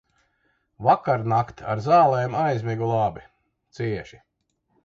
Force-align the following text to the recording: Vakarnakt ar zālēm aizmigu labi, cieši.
Vakarnakt 0.87 1.61
ar 1.73 1.83
zālēm 1.89 2.39
aizmigu 2.47 2.91
labi, 2.95 3.25
cieši. 3.81 4.23